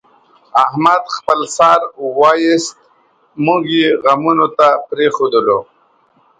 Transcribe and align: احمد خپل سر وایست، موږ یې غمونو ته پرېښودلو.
احمد 0.65 1.03
خپل 1.15 1.39
سر 1.57 1.79
وایست، 2.17 2.73
موږ 3.45 3.63
یې 3.77 3.87
غمونو 4.03 4.47
ته 4.57 4.67
پرېښودلو. 4.87 5.59